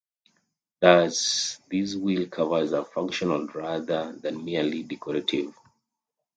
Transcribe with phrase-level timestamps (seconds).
[0.79, 5.53] Thus, these wheel covers are functional rather than merely decorative.